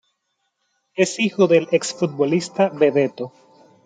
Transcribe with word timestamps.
Es 0.95 1.19
hijo 1.19 1.45
del 1.47 1.67
exfutbolista 1.71 2.69
Bebeto. 2.69 3.33